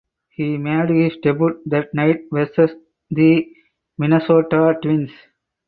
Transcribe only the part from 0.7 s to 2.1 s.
his debut that